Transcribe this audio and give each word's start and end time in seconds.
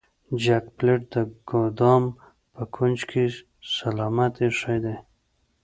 جک 0.43 0.65
پلیټ 0.77 1.01
د 1.13 1.15
ګدام 1.49 2.03
په 2.53 2.61
کونج 2.75 2.99
کې 3.09 3.23
سلامت 3.75 4.33
ایښی 4.43 4.77
دی. 4.83 4.95